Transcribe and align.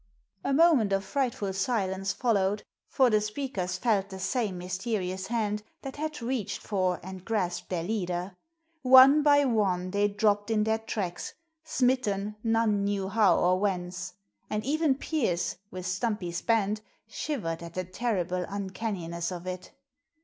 A 0.43 0.51
moment 0.51 0.91
of 0.93 1.05
frightful 1.05 1.53
silence 1.53 2.11
followed, 2.11 2.63
for 2.87 3.11
the 3.11 3.21
speakers 3.21 3.77
felt 3.77 4.09
the 4.09 4.17
same 4.17 4.57
mysterious 4.57 5.27
hand 5.27 5.61
that 5.83 5.97
had 5.97 6.23
reached 6.23 6.57
for 6.57 6.99
and 7.03 7.23
grasped 7.23 7.69
their 7.69 7.83
leader. 7.83 8.35
One 8.81 9.21
by 9.21 9.45
one 9.45 9.91
they 9.91 10.07
dropped 10.07 10.49
in 10.49 10.63
their 10.63 10.79
tracks, 10.79 11.35
smitten 11.63 12.35
none 12.43 12.83
knew 12.83 13.09
how 13.09 13.37
or 13.37 13.59
whence; 13.59 14.13
and 14.49 14.65
even 14.65 14.95
Pearse, 14.95 15.57
with 15.69 15.85
Stumpy's 15.85 16.41
band, 16.41 16.81
shivered 17.07 17.61
at 17.61 17.75
the 17.75 17.83
terrible 17.83 18.43
uncanniness 18.49 19.31
of 19.31 19.45
it. 19.45 19.69